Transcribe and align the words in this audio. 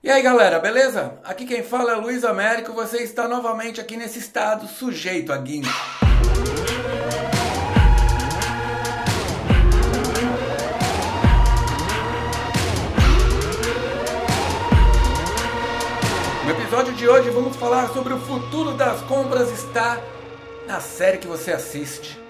E 0.00 0.08
aí 0.08 0.22
galera, 0.22 0.60
beleza? 0.60 1.18
Aqui 1.24 1.44
quem 1.44 1.60
fala 1.60 1.90
é 1.90 1.96
Luiz 1.96 2.24
Américo, 2.24 2.72
você 2.72 2.98
está 2.98 3.26
novamente 3.26 3.80
aqui 3.80 3.96
nesse 3.96 4.20
estado 4.20 4.68
sujeito 4.68 5.32
a 5.32 5.36
guincho. 5.36 5.68
No 16.44 16.50
episódio 16.52 16.92
de 16.94 17.08
hoje 17.08 17.30
vamos 17.30 17.56
falar 17.56 17.88
sobre 17.88 18.12
o 18.12 18.20
futuro 18.20 18.74
das 18.74 19.00
compras 19.00 19.50
está 19.50 20.00
na 20.68 20.80
série 20.80 21.18
que 21.18 21.26
você 21.26 21.50
assiste. 21.50 22.27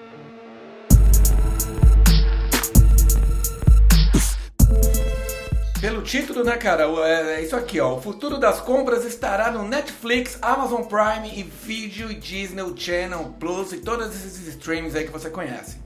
Pelo 5.79 6.01
título, 6.01 6.43
né, 6.43 6.57
cara? 6.57 6.83
É, 7.07 7.35
é 7.35 7.41
isso 7.41 7.55
aqui, 7.55 7.79
ó. 7.79 7.95
O 7.95 8.01
futuro 8.01 8.37
das 8.37 8.59
compras 8.59 9.05
estará 9.05 9.49
no 9.49 9.65
Netflix, 9.65 10.37
Amazon 10.41 10.81
Prime 10.81 11.39
e 11.39 11.43
Video 11.43 12.11
e 12.11 12.15
Disney 12.15 12.65
Channel 12.75 13.33
Plus 13.39 13.71
e 13.71 13.77
todos 13.77 14.07
esses 14.07 14.45
streams 14.47 14.93
aí 14.97 15.05
que 15.05 15.11
você 15.11 15.29
conhece. 15.29 15.77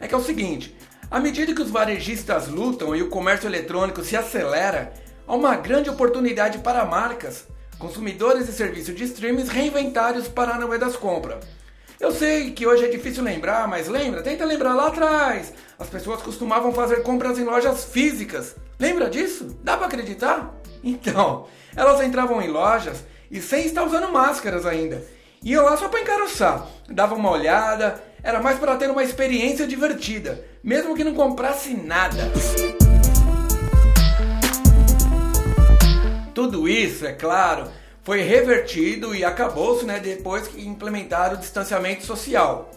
É 0.00 0.08
que 0.08 0.14
é 0.14 0.18
o 0.18 0.22
seguinte: 0.22 0.76
à 1.08 1.20
medida 1.20 1.54
que 1.54 1.62
os 1.62 1.70
varejistas 1.70 2.48
lutam 2.48 2.96
e 2.96 3.02
o 3.02 3.08
comércio 3.08 3.48
eletrônico 3.48 4.02
se 4.02 4.16
acelera, 4.16 4.92
há 5.24 5.34
uma 5.36 5.54
grande 5.54 5.88
oportunidade 5.88 6.58
para 6.58 6.84
marcas, 6.84 7.46
consumidores 7.78 8.48
e 8.48 8.52
serviços 8.52 8.96
de 8.96 9.04
streams 9.04 9.48
reinventarem 9.48 10.20
os 10.20 10.26
paranauê 10.26 10.76
das 10.76 10.96
compras. 10.96 11.44
Eu 12.00 12.10
sei 12.10 12.50
que 12.50 12.66
hoje 12.66 12.84
é 12.84 12.88
difícil 12.88 13.22
lembrar, 13.22 13.68
mas 13.68 13.86
lembra? 13.86 14.22
Tenta 14.22 14.44
lembrar 14.44 14.74
lá 14.74 14.88
atrás. 14.88 15.52
As 15.80 15.88
pessoas 15.88 16.20
costumavam 16.20 16.74
fazer 16.74 17.02
compras 17.02 17.38
em 17.38 17.44
lojas 17.44 17.86
físicas. 17.86 18.54
Lembra 18.78 19.08
disso? 19.08 19.56
Dá 19.64 19.78
para 19.78 19.86
acreditar? 19.86 20.54
Então, 20.84 21.46
elas 21.74 22.02
entravam 22.02 22.42
em 22.42 22.48
lojas 22.48 23.02
e 23.30 23.40
sem 23.40 23.64
estar 23.64 23.84
usando 23.84 24.12
máscaras 24.12 24.66
ainda. 24.66 25.02
Iam 25.42 25.64
lá 25.64 25.78
só 25.78 25.88
para 25.88 26.02
encaroçar, 26.02 26.66
davam 26.86 27.16
uma 27.16 27.30
olhada, 27.30 27.98
era 28.22 28.42
mais 28.42 28.58
para 28.58 28.76
ter 28.76 28.90
uma 28.90 29.02
experiência 29.02 29.66
divertida, 29.66 30.44
mesmo 30.62 30.94
que 30.94 31.02
não 31.02 31.14
comprasse 31.14 31.72
nada. 31.72 32.30
Tudo 36.34 36.68
isso, 36.68 37.06
é 37.06 37.14
claro, 37.14 37.70
foi 38.02 38.20
revertido 38.20 39.14
e 39.14 39.24
acabou-se 39.24 39.86
né, 39.86 39.98
depois 39.98 40.46
que 40.46 40.60
implementaram 40.60 41.36
o 41.36 41.40
distanciamento 41.40 42.04
social. 42.04 42.70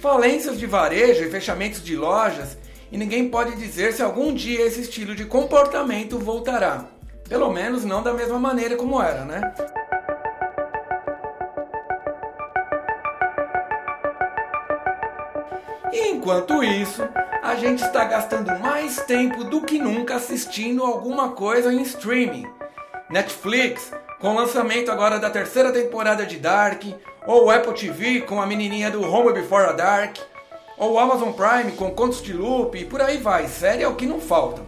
Falências 0.00 0.58
de 0.58 0.66
varejo 0.66 1.24
e 1.24 1.30
fechamentos 1.30 1.82
de 1.82 1.96
lojas, 1.96 2.56
e 2.90 2.96
ninguém 2.96 3.28
pode 3.28 3.56
dizer 3.56 3.92
se 3.92 4.00
algum 4.00 4.32
dia 4.32 4.64
esse 4.64 4.82
estilo 4.82 5.14
de 5.14 5.24
comportamento 5.24 6.18
voltará. 6.18 6.84
Pelo 7.28 7.52
menos 7.52 7.84
não 7.84 8.02
da 8.02 8.14
mesma 8.14 8.38
maneira 8.38 8.76
como 8.76 9.02
era, 9.02 9.24
né? 9.24 9.52
E 15.92 16.10
enquanto 16.10 16.62
isso, 16.62 17.02
a 17.42 17.56
gente 17.56 17.82
está 17.82 18.04
gastando 18.04 18.56
mais 18.60 18.98
tempo 18.98 19.42
do 19.44 19.62
que 19.62 19.78
nunca 19.78 20.14
assistindo 20.14 20.84
alguma 20.84 21.32
coisa 21.32 21.72
em 21.72 21.82
streaming. 21.82 22.46
Netflix 23.10 23.90
com 24.20 24.30
o 24.30 24.34
lançamento 24.34 24.90
agora 24.90 25.18
da 25.18 25.30
terceira 25.30 25.72
temporada 25.72 26.26
de 26.26 26.38
Dark, 26.38 26.82
ou 27.28 27.50
Apple 27.50 27.74
TV 27.74 28.22
com 28.22 28.40
a 28.40 28.46
menininha 28.46 28.90
do 28.90 29.02
Home 29.02 29.34
Before 29.34 29.76
Dark, 29.76 30.16
ou 30.78 30.98
Amazon 30.98 31.30
Prime 31.30 31.72
com 31.72 31.90
Contos 31.90 32.22
de 32.22 32.32
Loop 32.32 32.74
e 32.78 32.86
por 32.86 33.02
aí 33.02 33.18
vai, 33.18 33.46
série 33.48 33.82
é 33.82 33.88
o 33.88 33.94
que 33.94 34.06
não 34.06 34.18
falta. 34.18 34.62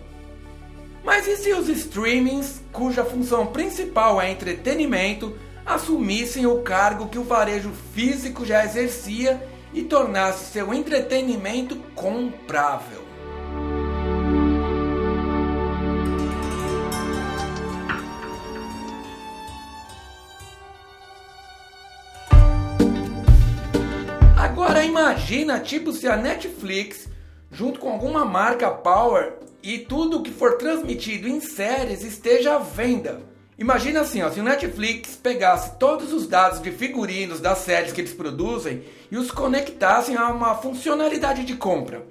Mas 1.03 1.27
e 1.27 1.39
se 1.39 1.55
os 1.55 1.71
streamings, 1.71 2.61
cuja 2.71 3.03
função 3.03 3.47
principal 3.47 4.21
é 4.21 4.31
entretenimento, 4.31 5.35
assumissem 5.65 6.45
o 6.45 6.61
cargo 6.61 7.09
que 7.09 7.19
o 7.19 7.25
varejo 7.25 7.73
físico 7.95 8.45
já 8.45 8.63
exercia 8.63 9.43
e 9.73 9.83
tornasse 9.83 10.53
seu 10.53 10.75
entretenimento 10.75 11.77
comprável? 11.95 13.10
Imagina, 25.11 25.59
tipo, 25.59 25.93
se 25.93 26.07
a 26.07 26.17
Netflix, 26.17 27.09
junto 27.51 27.81
com 27.81 27.91
alguma 27.91 28.25
marca 28.25 28.71
Power 28.71 29.33
e 29.61 29.79
tudo 29.79 30.23
que 30.23 30.31
for 30.31 30.57
transmitido 30.57 31.27
em 31.27 31.41
séries 31.41 32.05
esteja 32.05 32.55
à 32.55 32.59
venda. 32.59 33.21
Imagina 33.59 34.03
assim, 34.03 34.23
ó, 34.23 34.31
se 34.31 34.39
o 34.39 34.45
Netflix 34.45 35.17
pegasse 35.17 35.77
todos 35.79 36.13
os 36.13 36.29
dados 36.29 36.63
de 36.63 36.71
figurinos 36.71 37.41
das 37.41 37.59
séries 37.59 37.93
que 37.93 38.01
eles 38.01 38.15
produzem 38.15 38.85
e 39.11 39.17
os 39.17 39.33
conectassem 39.33 40.17
a 40.17 40.29
uma 40.29 40.55
funcionalidade 40.55 41.45
de 41.45 41.57
compra. 41.57 42.07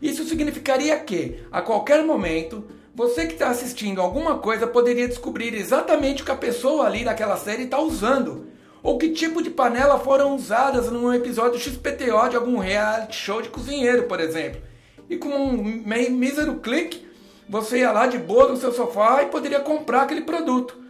Isso 0.00 0.24
significaria 0.24 0.98
que, 1.00 1.38
a 1.52 1.60
qualquer 1.60 2.02
momento, 2.02 2.64
você 2.94 3.26
que 3.26 3.34
está 3.34 3.50
assistindo 3.50 4.00
alguma 4.00 4.38
coisa 4.38 4.66
poderia 4.66 5.06
descobrir 5.06 5.54
exatamente 5.54 6.22
o 6.22 6.24
que 6.24 6.32
a 6.32 6.36
pessoa 6.36 6.86
ali 6.86 7.04
naquela 7.04 7.36
série 7.36 7.64
está 7.64 7.78
usando 7.78 8.46
ou 8.82 8.98
que 8.98 9.10
tipo 9.10 9.42
de 9.42 9.50
panela 9.50 9.98
foram 9.98 10.34
usadas 10.34 10.90
num 10.90 11.12
episódio 11.12 11.60
XPTO 11.60 12.28
de 12.28 12.36
algum 12.36 12.58
reality 12.58 13.16
show 13.16 13.40
de 13.40 13.48
cozinheiro, 13.48 14.04
por 14.04 14.18
exemplo. 14.18 14.60
E 15.08 15.16
com 15.16 15.28
um 15.28 15.62
mísero 15.62 16.56
clique, 16.56 17.06
você 17.48 17.78
ia 17.78 17.92
lá 17.92 18.06
de 18.06 18.18
boa 18.18 18.48
no 18.48 18.56
seu 18.56 18.72
sofá 18.72 19.22
e 19.22 19.26
poderia 19.26 19.60
comprar 19.60 20.02
aquele 20.02 20.22
produto. 20.22 20.80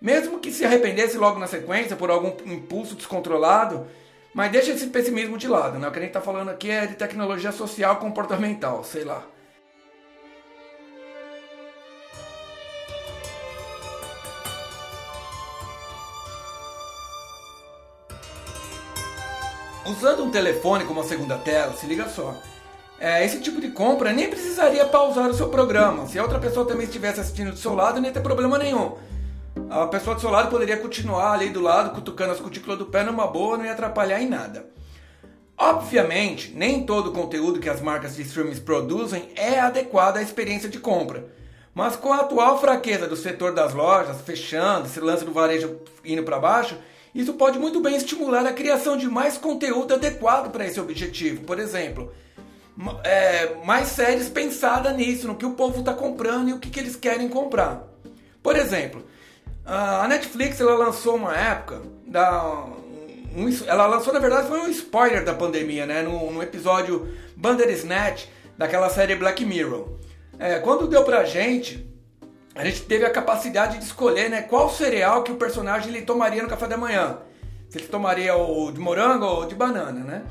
Mesmo 0.00 0.38
que 0.38 0.52
se 0.52 0.64
arrependesse 0.64 1.18
logo 1.18 1.38
na 1.38 1.46
sequência 1.46 1.96
por 1.96 2.10
algum 2.10 2.32
impulso 2.46 2.94
descontrolado, 2.94 3.86
mas 4.32 4.50
deixa 4.52 4.70
esse 4.70 4.86
pessimismo 4.86 5.36
de 5.36 5.48
lado, 5.48 5.78
né? 5.78 5.88
O 5.88 5.90
que 5.90 5.98
a 5.98 6.02
gente 6.02 6.10
está 6.10 6.20
falando 6.20 6.50
aqui 6.50 6.70
é 6.70 6.86
de 6.86 6.94
tecnologia 6.94 7.52
social 7.52 7.96
comportamental, 7.96 8.84
sei 8.84 9.04
lá. 9.04 9.24
Usando 19.90 20.22
um 20.22 20.30
telefone 20.30 20.84
como 20.84 21.00
a 21.00 21.04
segunda 21.04 21.36
tela, 21.36 21.72
se 21.72 21.84
liga 21.84 22.08
só. 22.08 22.36
É, 23.00 23.24
esse 23.24 23.40
tipo 23.40 23.60
de 23.60 23.70
compra 23.70 24.12
nem 24.12 24.30
precisaria 24.30 24.84
pausar 24.84 25.28
o 25.28 25.34
seu 25.34 25.48
programa. 25.48 26.06
Se 26.06 26.16
a 26.16 26.22
outra 26.22 26.38
pessoa 26.38 26.64
também 26.64 26.86
estivesse 26.86 27.18
assistindo 27.18 27.50
do 27.50 27.58
seu 27.58 27.74
lado, 27.74 27.98
não 27.98 28.06
ia 28.06 28.12
ter 28.12 28.20
problema 28.20 28.56
nenhum. 28.56 28.92
A 29.68 29.88
pessoa 29.88 30.14
do 30.14 30.20
seu 30.20 30.30
lado 30.30 30.48
poderia 30.48 30.76
continuar 30.76 31.32
ali 31.32 31.48
do 31.48 31.60
lado, 31.60 31.90
cutucando 31.90 32.32
as 32.32 32.38
cutículas 32.38 32.78
do 32.78 32.86
pé 32.86 33.02
numa 33.02 33.26
boa, 33.26 33.58
não 33.58 33.64
ia 33.64 33.72
atrapalhar 33.72 34.22
em 34.22 34.28
nada. 34.28 34.64
Obviamente, 35.58 36.52
nem 36.54 36.86
todo 36.86 37.08
o 37.08 37.12
conteúdo 37.12 37.58
que 37.58 37.68
as 37.68 37.80
marcas 37.80 38.14
de 38.14 38.22
streaming 38.22 38.60
produzem 38.60 39.30
é 39.34 39.58
adequado 39.58 40.18
à 40.18 40.22
experiência 40.22 40.68
de 40.68 40.78
compra. 40.78 41.26
Mas 41.74 41.96
com 41.96 42.12
a 42.12 42.20
atual 42.20 42.60
fraqueza 42.60 43.08
do 43.08 43.16
setor 43.16 43.52
das 43.52 43.74
lojas 43.74 44.20
fechando, 44.20 44.86
esse 44.86 45.00
lance 45.00 45.24
do 45.24 45.32
varejo 45.32 45.80
indo 46.04 46.22
para 46.22 46.38
baixo, 46.38 46.78
isso 47.14 47.34
pode 47.34 47.58
muito 47.58 47.80
bem 47.80 47.96
estimular 47.96 48.46
a 48.46 48.52
criação 48.52 48.96
de 48.96 49.08
mais 49.08 49.36
conteúdo 49.36 49.94
adequado 49.94 50.50
para 50.50 50.66
esse 50.66 50.80
objetivo. 50.80 51.42
Por 51.42 51.58
exemplo, 51.58 52.12
é, 53.04 53.56
mais 53.64 53.88
séries 53.88 54.28
pensadas 54.28 54.96
nisso, 54.96 55.26
no 55.26 55.34
que 55.34 55.44
o 55.44 55.52
povo 55.52 55.80
está 55.80 55.92
comprando 55.92 56.48
e 56.48 56.52
o 56.52 56.58
que, 56.58 56.70
que 56.70 56.80
eles 56.80 56.96
querem 56.96 57.28
comprar. 57.28 57.84
Por 58.42 58.56
exemplo, 58.56 59.04
a 59.64 60.06
Netflix 60.08 60.60
ela 60.60 60.74
lançou 60.74 61.16
uma 61.16 61.36
época 61.36 61.82
da 62.06 62.64
um, 63.36 63.48
ela 63.66 63.86
lançou 63.86 64.12
na 64.12 64.18
verdade 64.18 64.48
foi 64.48 64.60
um 64.60 64.68
spoiler 64.68 65.24
da 65.24 65.34
pandemia, 65.34 65.86
né? 65.86 66.02
No, 66.02 66.32
no 66.32 66.42
episódio 66.42 67.08
Bandersnatch 67.36 68.26
daquela 68.58 68.88
série 68.88 69.14
Black 69.14 69.44
Mirror. 69.44 69.88
É, 70.38 70.58
quando 70.58 70.88
deu 70.88 71.04
pra 71.04 71.24
gente 71.24 71.89
a 72.54 72.64
gente 72.64 72.82
teve 72.82 73.04
a 73.04 73.10
capacidade 73.10 73.78
de 73.78 73.84
escolher 73.84 74.28
né, 74.28 74.42
qual 74.42 74.70
cereal 74.70 75.22
que 75.22 75.32
o 75.32 75.36
personagem 75.36 75.94
ele 75.94 76.02
tomaria 76.02 76.42
no 76.42 76.48
café 76.48 76.66
da 76.66 76.76
manhã. 76.76 77.18
Se 77.68 77.78
ele 77.78 77.86
tomaria 77.86 78.34
o 78.36 78.72
de 78.72 78.80
morango 78.80 79.24
ou 79.24 79.46
de 79.46 79.54
banana, 79.54 80.00
né? 80.00 80.22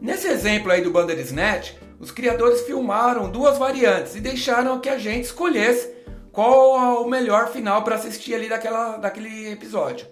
Nesse 0.00 0.26
exemplo 0.26 0.72
aí 0.72 0.82
do 0.82 0.90
Bandersnatch, 0.90 1.76
os 2.00 2.10
criadores 2.10 2.62
filmaram 2.62 3.30
duas 3.30 3.58
variantes 3.58 4.16
e 4.16 4.20
deixaram 4.20 4.80
que 4.80 4.88
a 4.88 4.98
gente 4.98 5.24
escolhesse 5.24 5.94
qual 6.32 7.04
o 7.04 7.08
melhor 7.08 7.48
final 7.48 7.82
para 7.82 7.96
assistir 7.96 8.34
ali 8.34 8.48
daquela, 8.48 8.96
daquele 8.96 9.52
episódio. 9.52 10.06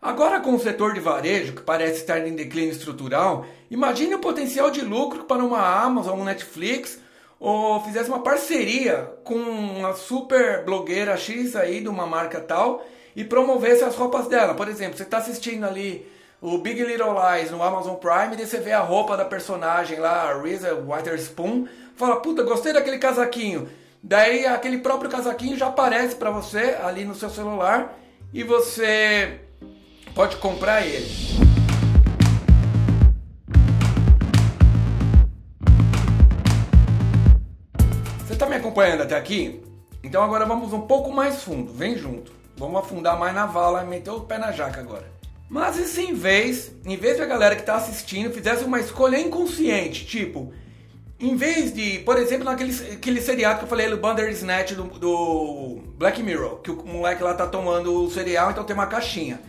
Agora 0.00 0.40
com 0.40 0.54
o 0.54 0.60
setor 0.60 0.92
de 0.92 1.00
varejo, 1.00 1.54
que 1.54 1.62
parece 1.62 2.00
estar 2.00 2.18
em 2.26 2.34
declínio 2.34 2.72
estrutural, 2.72 3.46
imagine 3.70 4.14
o 4.14 4.18
potencial 4.18 4.70
de 4.70 4.82
lucro 4.82 5.24
para 5.24 5.42
uma 5.42 5.60
Amazon, 5.60 6.20
um 6.20 6.24
Netflix 6.24 7.00
ou 7.38 7.82
fizesse 7.82 8.08
uma 8.08 8.22
parceria 8.22 9.10
com 9.24 9.34
uma 9.34 9.94
super 9.94 10.64
blogueira 10.64 11.16
X 11.16 11.54
aí 11.54 11.80
de 11.80 11.88
uma 11.88 12.06
marca 12.06 12.40
tal 12.40 12.84
e 13.14 13.24
promovesse 13.24 13.84
as 13.84 13.94
roupas 13.94 14.26
dela. 14.26 14.54
Por 14.54 14.68
exemplo, 14.68 14.96
você 14.96 15.02
está 15.02 15.18
assistindo 15.18 15.64
ali 15.64 16.06
o 16.40 16.58
Big 16.58 16.82
Little 16.82 17.14
Lies 17.14 17.50
no 17.50 17.62
Amazon 17.62 17.94
Prime 17.94 18.36
e 18.36 18.46
você 18.46 18.58
vê 18.58 18.72
a 18.72 18.80
roupa 18.80 19.16
da 19.16 19.24
personagem 19.24 19.98
lá, 19.98 20.30
a 20.30 20.40
Reese 20.40 20.66
Witherspoon, 20.70 21.66
fala, 21.96 22.16
puta, 22.16 22.42
gostei 22.42 22.72
daquele 22.72 22.98
casaquinho. 22.98 23.68
Daí 24.02 24.46
aquele 24.46 24.78
próprio 24.78 25.10
casaquinho 25.10 25.56
já 25.56 25.66
aparece 25.66 26.14
para 26.14 26.30
você 26.30 26.76
ali 26.82 27.04
no 27.04 27.14
seu 27.14 27.30
celular 27.30 27.98
e 28.32 28.42
você 28.42 29.40
pode 30.14 30.36
comprar 30.36 30.86
ele. 30.86 31.45
Acompanhando 38.76 39.02
até 39.04 39.16
aqui? 39.16 39.62
Então 40.04 40.22
agora 40.22 40.44
vamos 40.44 40.70
um 40.74 40.82
pouco 40.82 41.10
mais 41.10 41.42
fundo, 41.42 41.72
vem 41.72 41.96
junto. 41.96 42.30
Vamos 42.58 42.78
afundar 42.78 43.18
mais 43.18 43.34
na 43.34 43.46
vala 43.46 43.82
e 43.82 43.86
meter 43.86 44.10
o 44.10 44.20
pé 44.20 44.36
na 44.36 44.52
jaca 44.52 44.80
agora. 44.80 45.10
Mas 45.48 45.78
e 45.78 45.86
se 45.86 46.02
em 46.02 46.12
vez, 46.12 46.70
em 46.84 46.96
vez 46.96 47.16
de 47.16 47.22
a 47.22 47.26
galera 47.26 47.54
que 47.54 47.62
está 47.62 47.76
assistindo 47.76 48.32
fizesse 48.32 48.64
uma 48.64 48.78
escolha 48.78 49.18
inconsciente, 49.18 50.04
tipo, 50.04 50.52
em 51.18 51.36
vez 51.36 51.72
de, 51.72 52.00
por 52.00 52.18
exemplo, 52.18 52.44
naquele 52.44 52.72
aquele 52.92 53.20
seriado 53.20 53.60
que 53.60 53.64
eu 53.64 53.68
falei, 53.68 53.90
o 53.90 53.96
Bandersnatch 53.96 54.74
do, 54.74 54.84
do 54.84 55.80
Black 55.96 56.22
Mirror, 56.22 56.56
que 56.56 56.70
o 56.70 56.84
moleque 56.84 57.22
lá 57.22 57.32
tá 57.32 57.46
tomando 57.46 58.04
o 58.04 58.10
cereal, 58.10 58.50
então 58.50 58.64
tem 58.64 58.74
uma 58.74 58.86
caixinha. 58.86 59.40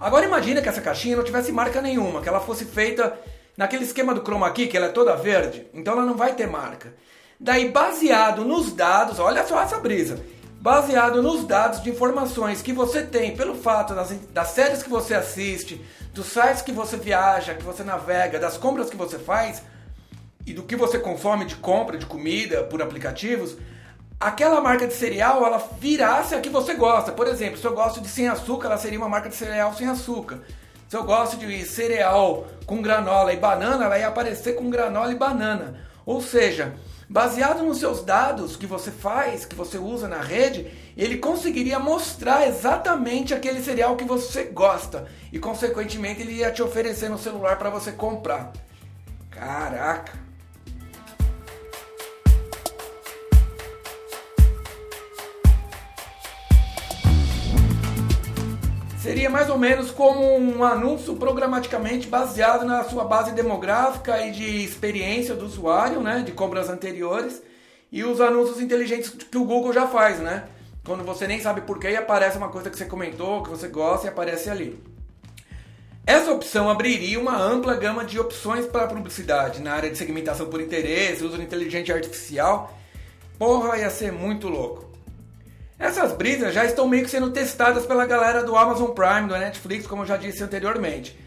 Agora 0.00 0.24
imagina 0.24 0.60
que 0.60 0.68
essa 0.68 0.80
caixinha 0.80 1.16
não 1.16 1.22
tivesse 1.22 1.52
marca 1.52 1.80
nenhuma, 1.80 2.20
que 2.20 2.28
ela 2.28 2.40
fosse 2.40 2.64
feita 2.64 3.16
naquele 3.56 3.84
esquema 3.84 4.12
do 4.12 4.22
chroma 4.22 4.50
key, 4.50 4.66
que 4.66 4.76
ela 4.76 4.86
é 4.86 4.90
toda 4.90 5.14
verde, 5.14 5.66
então 5.72 5.94
ela 5.94 6.04
não 6.04 6.16
vai 6.16 6.34
ter 6.34 6.48
marca. 6.48 6.92
Daí, 7.44 7.68
baseado 7.68 8.42
nos 8.42 8.72
dados, 8.72 9.18
olha 9.18 9.46
só 9.46 9.60
essa 9.60 9.78
brisa, 9.78 10.18
baseado 10.62 11.22
nos 11.22 11.44
dados 11.44 11.82
de 11.82 11.90
informações 11.90 12.62
que 12.62 12.72
você 12.72 13.02
tem 13.02 13.36
pelo 13.36 13.54
fato 13.54 13.94
das, 13.94 14.12
das 14.32 14.48
séries 14.48 14.82
que 14.82 14.88
você 14.88 15.14
assiste, 15.14 15.78
dos 16.14 16.24
sites 16.24 16.62
que 16.62 16.72
você 16.72 16.96
viaja, 16.96 17.52
que 17.52 17.62
você 17.62 17.84
navega, 17.84 18.38
das 18.38 18.56
compras 18.56 18.88
que 18.88 18.96
você 18.96 19.18
faz, 19.18 19.62
e 20.46 20.54
do 20.54 20.62
que 20.62 20.74
você 20.74 20.98
consome 20.98 21.44
de 21.44 21.56
compra 21.56 21.98
de 21.98 22.06
comida 22.06 22.64
por 22.64 22.80
aplicativos, 22.80 23.58
aquela 24.18 24.62
marca 24.62 24.86
de 24.86 24.94
cereal 24.94 25.44
ela 25.44 25.62
virasse 25.78 26.34
a 26.34 26.40
que 26.40 26.48
você 26.48 26.72
gosta. 26.72 27.12
Por 27.12 27.26
exemplo, 27.26 27.58
se 27.58 27.66
eu 27.66 27.74
gosto 27.74 28.00
de 28.00 28.08
sem 28.08 28.26
açúcar, 28.26 28.68
ela 28.68 28.78
seria 28.78 28.96
uma 28.96 29.08
marca 29.10 29.28
de 29.28 29.36
cereal 29.36 29.74
sem 29.74 29.86
açúcar. 29.86 30.40
Se 30.88 30.96
eu 30.96 31.04
gosto 31.04 31.36
de 31.36 31.62
cereal 31.66 32.46
com 32.64 32.80
granola 32.80 33.34
e 33.34 33.36
banana, 33.36 33.84
ela 33.84 33.98
ia 33.98 34.08
aparecer 34.08 34.54
com 34.54 34.70
granola 34.70 35.12
e 35.12 35.14
banana. 35.14 35.78
Ou 36.06 36.22
seja, 36.22 36.72
baseado 37.14 37.62
nos 37.62 37.78
seus 37.78 38.02
dados 38.02 38.56
que 38.56 38.66
você 38.66 38.90
faz, 38.90 39.44
que 39.44 39.54
você 39.54 39.78
usa 39.78 40.08
na 40.08 40.20
rede, 40.20 40.66
ele 40.96 41.18
conseguiria 41.18 41.78
mostrar 41.78 42.44
exatamente 42.48 43.32
aquele 43.32 43.62
cereal 43.62 43.94
que 43.94 44.02
você 44.02 44.46
gosta 44.46 45.06
e 45.32 45.38
consequentemente 45.38 46.22
ele 46.22 46.32
ia 46.32 46.50
te 46.50 46.60
oferecer 46.60 47.08
no 47.08 47.16
celular 47.16 47.56
para 47.56 47.70
você 47.70 47.92
comprar. 47.92 48.52
Caraca! 49.30 50.23
Seria 59.04 59.28
mais 59.28 59.50
ou 59.50 59.58
menos 59.58 59.90
como 59.90 60.34
um 60.34 60.64
anúncio 60.64 61.14
programaticamente 61.16 62.08
baseado 62.08 62.64
na 62.64 62.84
sua 62.84 63.04
base 63.04 63.32
demográfica 63.32 64.26
e 64.26 64.30
de 64.30 64.64
experiência 64.64 65.34
do 65.34 65.44
usuário, 65.44 66.00
né, 66.00 66.22
de 66.24 66.32
compras 66.32 66.70
anteriores, 66.70 67.42
e 67.92 68.02
os 68.02 68.18
anúncios 68.18 68.62
inteligentes 68.62 69.10
que 69.10 69.36
o 69.36 69.44
Google 69.44 69.74
já 69.74 69.86
faz, 69.86 70.20
né? 70.20 70.44
Quando 70.86 71.04
você 71.04 71.26
nem 71.26 71.38
sabe 71.38 71.60
porquê 71.60 71.90
e 71.90 71.96
aparece 71.96 72.38
uma 72.38 72.48
coisa 72.48 72.70
que 72.70 72.78
você 72.78 72.86
comentou, 72.86 73.42
que 73.42 73.50
você 73.50 73.68
gosta 73.68 74.06
e 74.06 74.08
aparece 74.08 74.48
ali. 74.48 74.82
Essa 76.06 76.32
opção 76.32 76.70
abriria 76.70 77.20
uma 77.20 77.36
ampla 77.36 77.76
gama 77.76 78.06
de 78.06 78.18
opções 78.18 78.64
para 78.64 78.86
publicidade 78.86 79.60
na 79.60 79.74
área 79.74 79.90
de 79.90 79.98
segmentação 79.98 80.46
por 80.46 80.62
interesse, 80.62 81.22
uso 81.22 81.36
de 81.36 81.44
inteligência 81.44 81.94
artificial. 81.94 82.74
Porra, 83.38 83.76
ia 83.76 83.90
ser 83.90 84.10
muito 84.10 84.48
louco. 84.48 84.93
Essas 85.78 86.12
brisas 86.12 86.54
já 86.54 86.64
estão 86.64 86.86
meio 86.86 87.04
que 87.04 87.10
sendo 87.10 87.30
testadas 87.30 87.84
pela 87.84 88.06
galera 88.06 88.42
do 88.42 88.56
Amazon 88.56 88.90
Prime, 88.90 89.28
do 89.28 89.36
Netflix, 89.36 89.86
como 89.86 90.02
eu 90.02 90.06
já 90.06 90.16
disse 90.16 90.42
anteriormente. 90.42 91.18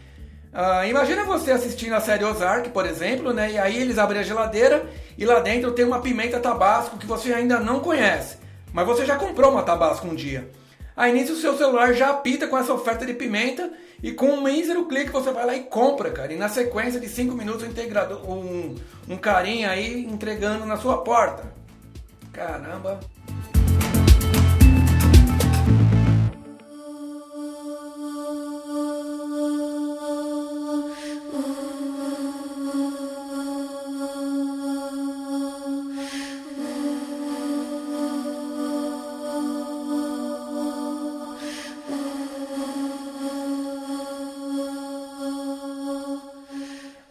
Uh, 0.52 0.88
imagina 0.88 1.24
você 1.24 1.52
assistindo 1.52 1.92
a 1.92 2.00
série 2.00 2.24
Ozark, 2.24 2.70
por 2.70 2.86
exemplo, 2.86 3.32
né? 3.34 3.52
E 3.52 3.58
aí 3.58 3.80
eles 3.80 3.98
abrem 3.98 4.20
a 4.20 4.24
geladeira 4.24 4.88
e 5.16 5.24
lá 5.26 5.40
dentro 5.40 5.72
tem 5.72 5.84
uma 5.84 6.00
pimenta 6.00 6.40
tabasco 6.40 6.96
que 6.96 7.06
você 7.06 7.32
ainda 7.32 7.60
não 7.60 7.80
conhece. 7.80 8.38
Mas 8.72 8.86
você 8.86 9.04
já 9.04 9.16
comprou 9.16 9.52
uma 9.52 9.62
tabasco 9.62 10.06
um 10.06 10.14
dia. 10.14 10.50
Aí 10.96 11.12
nisso 11.12 11.34
o 11.34 11.36
seu 11.36 11.56
celular 11.56 11.92
já 11.92 12.10
apita 12.10 12.48
com 12.48 12.58
essa 12.58 12.72
oferta 12.72 13.06
de 13.06 13.14
pimenta 13.14 13.70
e 14.02 14.12
com 14.12 14.26
um 14.26 14.42
mísero 14.42 14.86
clique 14.86 15.12
você 15.12 15.30
vai 15.30 15.46
lá 15.46 15.54
e 15.54 15.64
compra, 15.64 16.10
cara. 16.10 16.32
E 16.32 16.36
na 16.36 16.48
sequência 16.48 16.98
de 16.98 17.08
5 17.08 17.34
minutos 17.34 17.64
um, 18.26 18.74
um, 19.08 19.16
carinha 19.16 19.70
aí 19.70 20.04
entregando 20.04 20.64
na 20.64 20.76
sua 20.76 20.98
porta. 21.04 21.52
Caramba. 22.32 22.98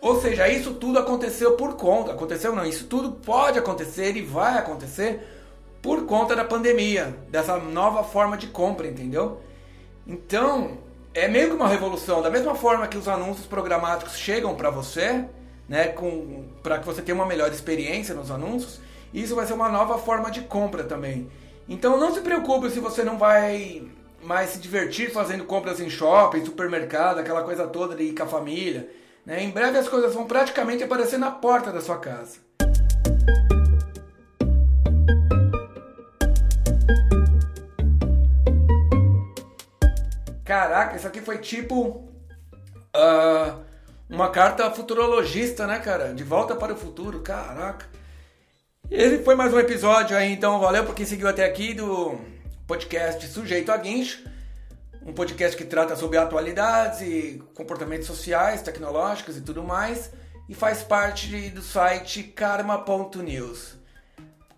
Ou 0.07 0.21
seja, 0.21 0.48
isso 0.48 0.75
tudo 0.75 1.00
aconteceu 1.00 1.57
por 1.57 1.75
conta, 1.75 2.13
aconteceu 2.13 2.56
não, 2.56 2.65
isso 2.65 2.86
tudo 2.86 3.12
pode 3.12 3.59
acontecer 3.59 4.15
e 4.15 4.21
vai 4.21 4.57
acontecer 4.57 5.19
por 5.81 6.06
conta 6.06 6.33
da 6.33 6.45
pandemia, 6.45 7.13
dessa 7.30 7.57
nova 7.57 8.06
forma 8.06 8.38
de 8.38 8.48
compra, 8.48 8.88
entendeu? 8.88 9.42
Então, 10.07 10.77
é 11.13 11.27
meio 11.27 11.50
que 11.50 11.56
uma 11.56 11.68
revolução, 11.68 12.21
da 12.21 12.30
mesma 12.30 12.56
forma 12.56 12.88
que 12.88 12.98
os 12.98 13.09
anúncios 13.09 13.45
programáticos 13.45 14.18
chegam 14.18 14.56
para 14.56 14.69
você, 14.69 15.25
né, 15.68 15.89
com 15.89 16.45
para 16.63 16.80
que 16.80 16.86
você 16.86 17.01
tenha 17.01 17.13
uma 17.13 17.25
melhor 17.25 17.51
experiência 17.51 18.15
nos 18.15 18.31
anúncios, 18.31 18.80
isso 19.13 19.36
vai 19.36 19.45
ser 19.45 19.56
uma 19.56 19.68
nova 19.68 19.98
forma 19.98 20.31
de 20.31 20.39
compra 20.39 20.86
também. 20.86 21.30
Então, 21.68 22.00
não 22.00 22.13
se 22.13 22.21
preocupe 22.21 22.69
se 22.69 22.80
você 22.80 23.03
não 23.03 23.18
vai 23.18 23.86
mais 24.24 24.51
se 24.51 24.60
divertir 24.60 25.12
fazendo 25.12 25.44
compras 25.44 25.81
em 25.81 25.89
shopping, 25.89 26.45
supermercado, 26.45 27.19
aquela 27.19 27.44
coisa 27.44 27.68
toda 27.68 27.94
de 27.94 28.03
ir 28.03 28.15
com 28.15 28.24
a 28.24 28.27
família. 28.27 28.89
Né? 29.27 29.44
Em 29.44 29.50
breve 29.51 29.77
as 29.77 29.89
coisas 29.89 30.13
vão 30.13 30.25
praticamente 30.25 30.81
aparecer 30.81 31.19
na 31.19 31.29
porta 31.29 31.69
da 31.69 31.81
sua 31.81 32.00
casa. 32.00 32.38
Caraca, 40.45 40.96
isso 40.96 41.05
aqui 41.05 41.19
foi 41.19 41.39
tipo 41.39 42.10
uh, 42.96 43.60
uma 44.10 44.29
carta 44.29 44.72
futurologista, 44.72 45.67
né, 45.67 45.77
cara? 45.79 46.13
De 46.13 46.24
volta 46.24 46.55
para 46.55 46.72
o 46.72 46.77
futuro, 46.77 47.19
caraca. 47.19 47.86
Esse 48.89 49.22
foi 49.25 49.36
mais 49.36 49.53
um 49.53 49.60
episódio 49.60 50.15
aí, 50.15 50.31
então 50.31 50.57
valeu 50.57 50.86
por 50.86 50.96
quem 50.96 51.05
seguiu 51.05 51.27
até 51.27 51.43
aqui 51.43 51.74
do 51.74 52.17
podcast 52.65 53.27
Sujeito 53.27 53.74
a 53.74 53.77
Guincho 53.77 54.37
um 55.07 55.13
podcast 55.13 55.55
que 55.55 55.63
trata 55.63 55.95
sobre 55.95 56.17
atualidades 56.17 56.99
e 56.99 57.41
comportamentos 57.55 58.05
sociais, 58.05 58.61
tecnológicos 58.61 59.37
e 59.37 59.41
tudo 59.41 59.63
mais, 59.63 60.11
e 60.49 60.53
faz 60.53 60.83
parte 60.83 61.49
do 61.49 61.61
site 61.61 62.23
karma.news. 62.23 63.77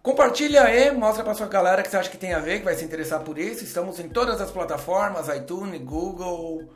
Compartilha 0.02 0.64
aí, 0.64 0.90
mostra 0.92 1.24
para 1.24 1.36
sua 1.36 1.48
galera 1.48 1.84
que 1.84 1.92
você 1.92 1.98
acha 1.98 2.10
que 2.10 2.18
tem 2.18 2.34
a 2.34 2.40
ver, 2.40 2.58
que 2.60 2.66
vai 2.66 2.74
se 2.74 2.84
interessar 2.84 3.20
por 3.20 3.38
isso. 3.38 3.64
Estamos 3.64 4.00
em 4.00 4.10
todas 4.10 4.42
as 4.42 4.50
plataformas, 4.50 5.28
iTunes, 5.28 5.80
Google, 5.84 6.68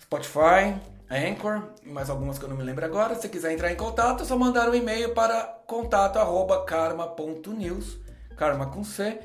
Spotify, 0.00 0.76
Anchor 1.10 1.70
e 1.82 1.88
mais 1.88 2.08
algumas 2.08 2.38
que 2.38 2.44
eu 2.44 2.48
não 2.48 2.56
me 2.56 2.62
lembro 2.62 2.84
agora. 2.84 3.16
Se 3.16 3.28
quiser 3.28 3.50
entrar 3.50 3.72
em 3.72 3.76
contato, 3.76 4.22
é 4.22 4.26
só 4.26 4.38
mandar 4.38 4.68
um 4.68 4.74
e-mail 4.74 5.12
para 5.12 5.42
contato@karma.news, 5.66 7.98
karma 8.36 8.66
com 8.66 8.84
C 8.84 9.18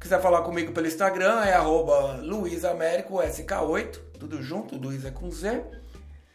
Quiser 0.00 0.22
falar 0.22 0.42
comigo 0.42 0.72
pelo 0.72 0.86
Instagram, 0.86 1.44
é 1.44 1.54
arroba 1.54 2.20
luisaméricosk8, 2.22 3.98
tudo 4.18 4.40
junto, 4.40 4.76
Luiz 4.76 5.04
é 5.04 5.10
com 5.10 5.28
Z. 5.28 5.64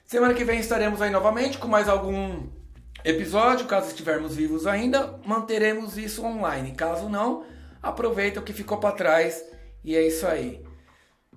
Semana 0.05 0.33
que 0.33 0.43
vem 0.43 0.59
estaremos 0.59 1.01
aí 1.01 1.09
novamente 1.09 1.57
com 1.57 1.67
mais 1.69 1.87
algum 1.87 2.45
episódio, 3.05 3.65
caso 3.65 3.87
estivermos 3.87 4.35
vivos 4.35 4.67
ainda, 4.67 5.17
manteremos 5.25 5.97
isso 5.97 6.25
online. 6.25 6.73
Caso 6.73 7.07
não, 7.07 7.45
aproveita 7.81 8.41
o 8.41 8.43
que 8.43 8.51
ficou 8.51 8.79
para 8.79 8.95
trás 8.95 9.41
e 9.81 9.95
é 9.95 10.05
isso 10.05 10.27
aí. 10.27 10.61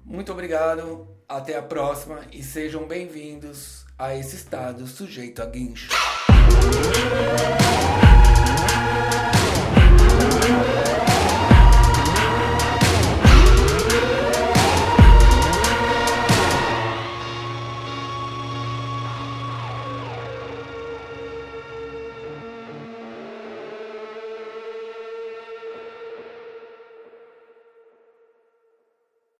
Muito 0.04 0.32
obrigado, 0.32 1.06
até 1.28 1.56
a 1.56 1.62
próxima 1.62 2.22
e 2.32 2.42
sejam 2.42 2.88
bem-vindos 2.88 3.86
a 3.96 4.16
esse 4.16 4.34
estado 4.34 4.84
sujeito 4.88 5.40
a 5.42 5.46
guincho. 5.46 5.90